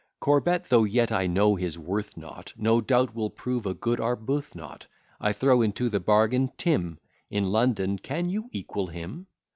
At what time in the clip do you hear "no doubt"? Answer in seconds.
2.57-3.13